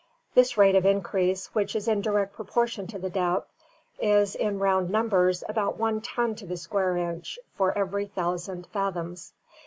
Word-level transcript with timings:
This 0.33 0.57
rate 0.57 0.73
of 0.73 0.83
increase, 0.83 1.53
which 1.53 1.75
is 1.75 1.87
in 1.87 2.01
direct 2.01 2.33
proportion 2.33 2.87
to 2.87 2.97
the 2.97 3.11
depth, 3.11 3.47
is, 3.99 4.33
in 4.33 4.57
round 4.57 4.89
numbers, 4.89 5.43
about 5.47 5.77
one 5.77 6.01
ton 6.01 6.33
to 6.37 6.47
the 6.47 6.57
square 6.57 6.97
inch 6.97 7.37
for 7.55 7.77
every 7.77 8.07
thousand 8.07 8.65
fathoms. 8.65 9.33